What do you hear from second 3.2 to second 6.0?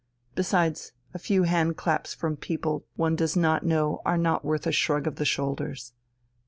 not know are not worth a shrug of the shoulders.